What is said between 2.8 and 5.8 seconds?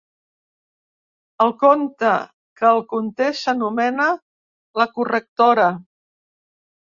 conté s'anomena «La correctora».